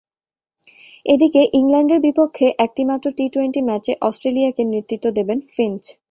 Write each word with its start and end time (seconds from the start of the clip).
এদিকে, 1.05 1.41
ইংল্যান্ডের 1.53 1.99
বিপক্ষে 1.99 2.47
একমাত্র 2.65 3.07
টি 3.17 3.25
টোয়েন্টি 3.33 3.61
ম্যাচে 3.69 3.93
অস্ট্রেলিয়াকে 4.01 4.63
নেতৃত্ব 4.65 5.05
দেবেন 5.17 5.39
ফিঞ্চ। 5.53 5.83